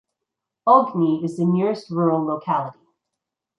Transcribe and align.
Ogni 0.65 1.23
is 1.23 1.37
the 1.37 1.45
nearest 1.45 1.91
rural 1.91 2.25
locality. 2.25 2.79